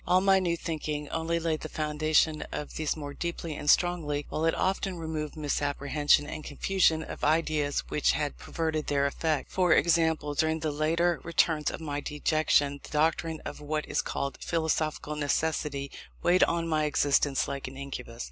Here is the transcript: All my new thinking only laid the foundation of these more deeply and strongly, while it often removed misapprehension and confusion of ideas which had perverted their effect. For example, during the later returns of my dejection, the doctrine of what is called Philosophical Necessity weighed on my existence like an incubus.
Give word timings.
All 0.07 0.19
my 0.19 0.39
new 0.39 0.57
thinking 0.57 1.07
only 1.09 1.39
laid 1.39 1.61
the 1.61 1.69
foundation 1.69 2.41
of 2.51 2.73
these 2.75 2.97
more 2.97 3.13
deeply 3.13 3.55
and 3.55 3.69
strongly, 3.69 4.25
while 4.29 4.45
it 4.45 4.55
often 4.55 4.97
removed 4.97 5.35
misapprehension 5.37 6.25
and 6.25 6.43
confusion 6.43 7.03
of 7.03 7.23
ideas 7.23 7.81
which 7.87 8.13
had 8.13 8.39
perverted 8.39 8.87
their 8.87 9.05
effect. 9.05 9.51
For 9.51 9.73
example, 9.73 10.33
during 10.33 10.61
the 10.61 10.71
later 10.71 11.19
returns 11.23 11.69
of 11.69 11.81
my 11.81 11.99
dejection, 11.99 12.79
the 12.81 12.89
doctrine 12.89 13.41
of 13.45 13.61
what 13.61 13.85
is 13.87 14.01
called 14.01 14.39
Philosophical 14.41 15.15
Necessity 15.15 15.91
weighed 16.23 16.43
on 16.45 16.67
my 16.67 16.85
existence 16.85 17.47
like 17.47 17.67
an 17.67 17.77
incubus. 17.77 18.19